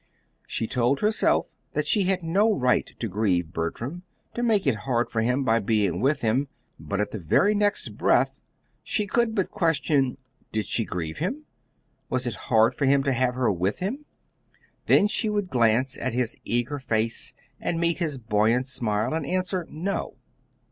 [0.47, 4.01] She told herself that she had no right to grieve Bertram,
[4.33, 6.47] to make it hard for him by being with him;
[6.79, 8.31] but at the very next breath,
[8.81, 10.17] she could but question;
[10.51, 11.43] did she grieve him?
[12.09, 14.05] Was it hard for him to have her with him?
[14.87, 19.67] Then she would glance at his eager face and meet his buoyant smile and answer
[19.69, 20.15] "no."